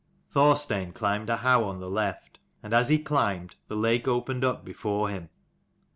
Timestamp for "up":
4.43-4.65